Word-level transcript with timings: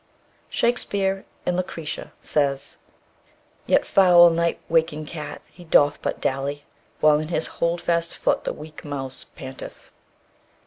Shakespeare, 0.49 1.25
in 1.45 1.55
"Lucrece," 1.55 2.09
says: 2.23 2.79
"Yet 3.67 3.85
foul 3.85 4.31
night 4.31 4.59
waking 4.67 5.05
cat, 5.05 5.43
he 5.45 5.63
doth 5.63 6.01
but 6.01 6.19
dally, 6.19 6.63
While 7.01 7.19
in 7.19 7.27
his 7.27 7.45
holdfast 7.61 8.17
foot 8.17 8.43
the 8.43 8.51
weak 8.51 8.83
mouse 8.83 9.25
panteth." 9.35 9.91